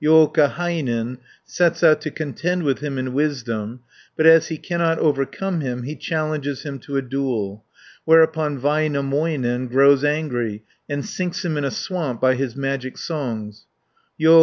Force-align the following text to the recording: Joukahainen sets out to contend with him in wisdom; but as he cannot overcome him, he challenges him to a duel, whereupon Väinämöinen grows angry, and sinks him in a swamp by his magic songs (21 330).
Joukahainen 0.03 1.19
sets 1.45 1.83
out 1.83 2.01
to 2.01 2.09
contend 2.09 2.63
with 2.63 2.79
him 2.79 2.97
in 2.97 3.13
wisdom; 3.13 3.81
but 4.17 4.25
as 4.25 4.47
he 4.47 4.57
cannot 4.57 4.97
overcome 4.97 5.61
him, 5.61 5.83
he 5.83 5.95
challenges 5.95 6.63
him 6.63 6.79
to 6.79 6.97
a 6.97 7.03
duel, 7.03 7.63
whereupon 8.03 8.59
Väinämöinen 8.59 9.69
grows 9.69 10.03
angry, 10.03 10.63
and 10.89 11.05
sinks 11.05 11.45
him 11.45 11.55
in 11.55 11.63
a 11.65 11.69
swamp 11.69 12.19
by 12.19 12.33
his 12.33 12.55
magic 12.55 12.97
songs 12.97 13.67
(21 14.17 14.17
330). 14.17 14.33